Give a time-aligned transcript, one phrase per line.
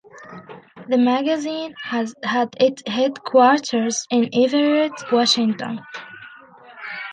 [0.87, 2.09] The magazine had
[2.59, 5.79] its headquarters in Everett, Washington.